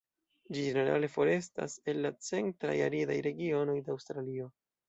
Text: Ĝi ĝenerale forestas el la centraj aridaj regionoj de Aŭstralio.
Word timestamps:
Ĝi 0.55 0.63
ĝenerale 0.67 1.09
forestas 1.15 1.75
el 1.93 2.01
la 2.07 2.13
centraj 2.31 2.75
aridaj 2.89 3.21
regionoj 3.29 3.77
de 3.85 3.99
Aŭstralio. 3.99 4.53